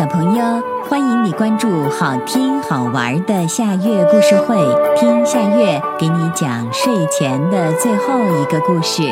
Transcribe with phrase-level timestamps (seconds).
[0.00, 0.42] 小朋友，
[0.88, 4.56] 欢迎你关注好听好玩的夏月故事会，
[4.96, 9.02] 听夏月给你讲睡前的最后一个故事。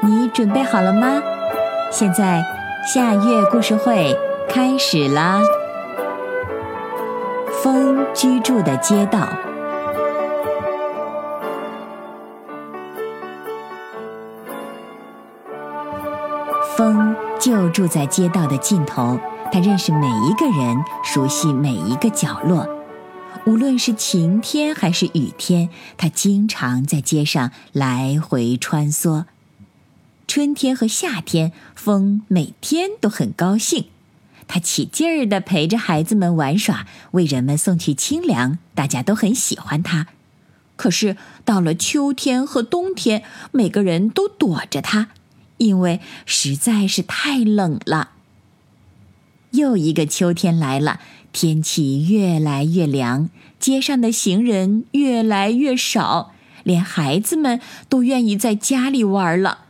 [0.00, 1.20] 你准备好了吗？
[1.90, 2.40] 现在
[2.86, 4.16] 夏月故事会
[4.48, 5.40] 开始啦！
[7.60, 9.26] 风居住的街道，
[16.76, 19.18] 风就住在街道的尽头。
[19.52, 22.66] 他认识每一个人，熟悉每一个角落。
[23.44, 29.26] 无论是晴天还是雨天，他经常在街上来回穿梭。
[30.26, 33.88] 春天和夏天，风每天都很高兴，
[34.48, 40.06] 他起劲儿地陪着孩子们玩耍，为人们送去清凉，大家都很喜欢他。
[40.76, 45.08] 可是到了秋天和冬天，每个人都躲着他，
[45.58, 48.12] 因为实在是太冷了。
[49.52, 51.00] 又一个秋天来了，
[51.32, 59.66] 天气越来越凉，街上的行人越来越少，连孩子们都愿意在家里玩了。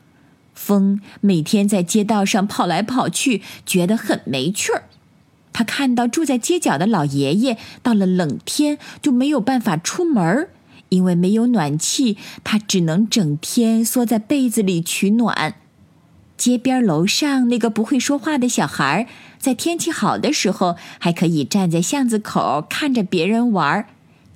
[0.54, 4.84] 风每天在街道上跑来跑去，觉得很没趣儿。
[5.52, 10.48] 他看到住在街角的老爷爷，到了冷天就没有办法出门，
[10.90, 15.56] 因为没有暖气，他只能整天缩在被子里取暖。
[16.36, 19.06] 街边楼上那个不会说话的小孩，
[19.38, 23.84] 在天气好的时候，还可以站在巷子口看着别人玩；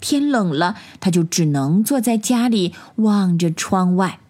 [0.01, 4.21] 天冷了，他就只能坐在家里望着窗外。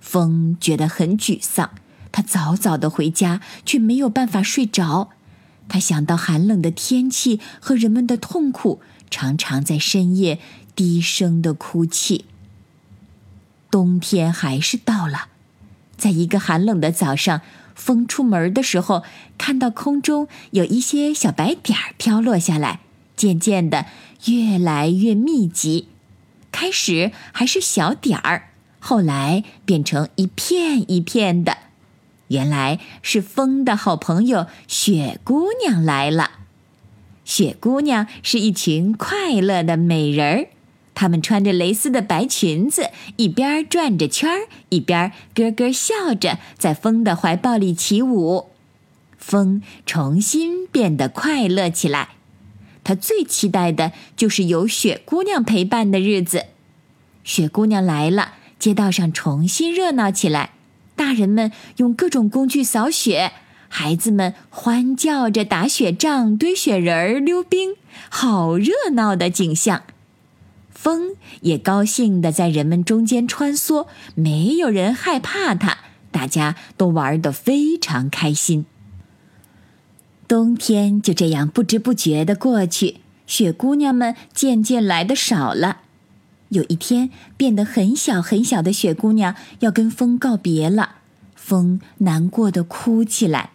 [0.00, 1.70] 风觉得很沮丧，
[2.12, 5.10] 他早早的回家，却没有办法睡着。
[5.68, 10.38] 他想到寒冷的天气和人们的痛苦，常常在深夜
[10.74, 12.24] 低声的哭泣。
[13.70, 15.26] 冬天还是到了。
[15.96, 17.40] 在一个寒冷的早上，
[17.74, 19.02] 风出门的时候，
[19.36, 22.80] 看到空中有一些小白点儿飘落下来，
[23.16, 23.86] 渐渐的
[24.26, 25.88] 越来越密集。
[26.52, 31.58] 开始还是小点儿，后来变成一片一片的。
[32.28, 36.30] 原来是风的好朋友雪姑娘来了。
[37.24, 40.48] 雪姑娘是一群快乐的美人儿。
[40.96, 48.46] 她们穿着蕾丝的白裙子，一边转着圈儿，一边咯咯笑着，在风的怀抱里起舞。
[49.18, 52.08] 风重新变得快乐起来。
[52.82, 56.46] 他最期待的就是有雪姑娘陪伴的日子。
[57.22, 60.52] 雪姑娘来了，街道上重新热闹起来。
[60.94, 63.32] 大人们用各种工具扫雪，
[63.68, 67.74] 孩子们欢叫着打雪仗、堆雪人、溜冰，
[68.08, 69.82] 好热闹的景象。
[70.86, 75.78] 风也高兴地在人们中间穿梭，没有人害怕它，
[76.12, 78.66] 大家都玩得非常开心。
[80.28, 85.78] 冬天就这样不知不觉地过去，雪姑娘们渐渐来的少了。
[86.50, 90.98] 有一天，变得很小很小的雪姑娘要跟风告别了，
[91.34, 93.50] 风难过的哭起来，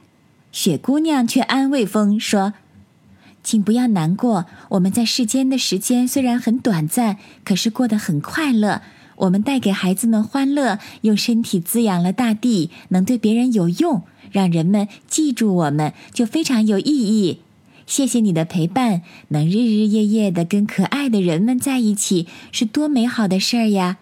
[0.52, 2.52] 雪姑娘却安慰风说。
[3.44, 8.82] 请不要难过，我们在世间的时间虽然很短暂，可是过得很快乐。
[9.18, 14.02] 我们带给孩子们欢乐，用身体滋养了大地，能对别人有用，
[14.32, 17.40] 让人们记住我们，就非常有意义。
[17.86, 23.98] 谢谢你的陪伴，能日日夜夜的跟可爱的人们在一起，是多美好的事儿呀！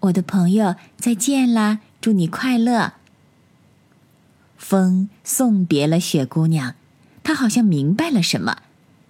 [0.00, 2.92] 我的朋友，再见啦，祝你快乐。
[4.56, 6.74] 风送别了雪姑娘，
[7.22, 8.58] 她好像明白了什么。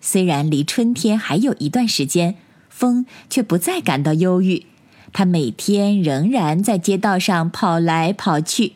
[0.06, 2.36] 虽然离春天还有一段时间，
[2.68, 4.66] 风却不再感到忧郁。
[5.14, 8.74] 他每天仍然在街道上跑来跑去，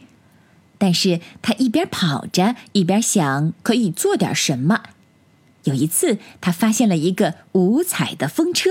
[0.79, 4.81] 但是他一边跑着，一边想可以做点什么。
[5.65, 8.71] 有一次，他发现了一个五彩的风车，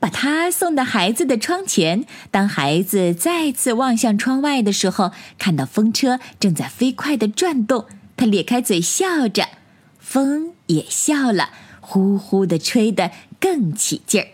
[0.00, 2.04] 把它送到孩子的窗前。
[2.32, 7.86] 当孩子再次望向窗外的时候，看到风车正在飞快地转动，
[8.16, 9.46] 他咧开嘴笑着，
[10.00, 11.50] 风也笑了。
[11.90, 14.28] 呼呼的吹得更起劲儿。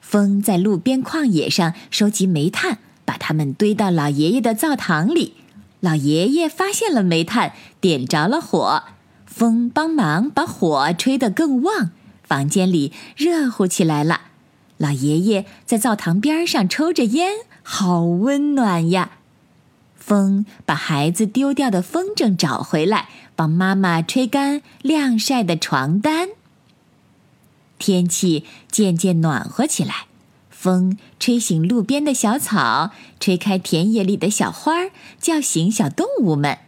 [0.00, 5.34] 风在路边旷野上收集煤炭，把它们堆到老爷爷的灶堂里。
[5.80, 8.84] 老爷爷发现了煤炭，点着了火。
[9.26, 11.90] 风帮忙把火吹得更旺，
[12.22, 14.20] 房间里热乎起来了。
[14.76, 17.30] 老爷爷在灶堂边上抽着烟，
[17.64, 19.12] 好温暖呀。
[19.96, 26.28] 风把孩子丢掉的风筝找回来，帮妈妈吹干晾晒的床单。
[27.82, 30.06] 天气渐渐暖和起来，
[30.48, 34.90] 风吹醒路边的小草，吹开田野里的小花，
[35.20, 36.58] 叫醒小动物们。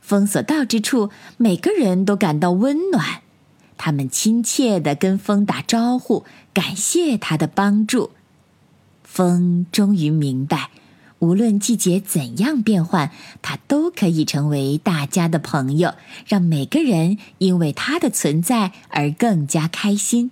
[0.00, 3.22] 风所到之处，每个人都感到温暖。
[3.76, 8.10] 他们亲切地跟风打招呼，感谢他的帮助。
[9.02, 10.70] 风终于明白，
[11.18, 13.10] 无论季节怎样变换，
[13.42, 15.94] 它都可以成为大家的朋友，
[16.26, 20.30] 让每个人因为它的存在而更加开心。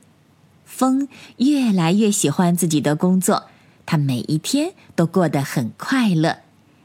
[0.72, 3.44] 风越来越喜欢自己的工作，
[3.84, 6.38] 他每一天都过得很快乐。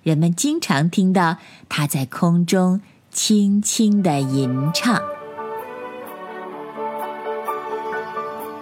[0.03, 1.37] 人们经常听到
[1.69, 2.81] 他在空中
[3.11, 5.01] 轻轻的吟唱。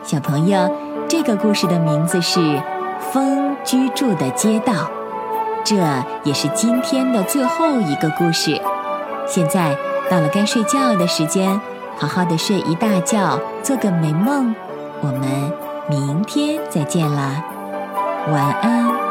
[0.04, 0.72] 小朋友，
[1.10, 2.40] 这个故事的名字是
[3.12, 4.74] 《风居住的街道》，
[5.64, 5.76] 这
[6.24, 8.62] 也是今天的最后一个故事。
[9.28, 9.76] 现在
[10.08, 11.60] 到了该睡觉的时间，
[11.98, 14.56] 好好的睡一大觉，做个美梦。
[15.02, 15.52] 我们
[15.90, 17.44] 明天再见啦，
[18.32, 19.05] 晚安。